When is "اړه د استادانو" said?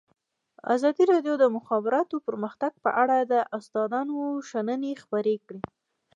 3.01-4.17